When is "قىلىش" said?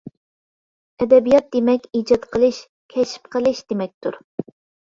2.37-2.63, 3.37-3.63